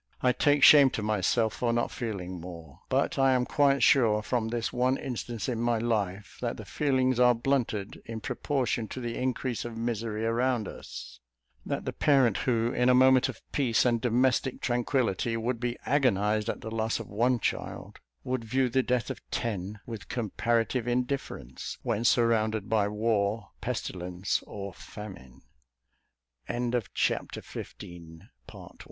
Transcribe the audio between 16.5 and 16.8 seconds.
the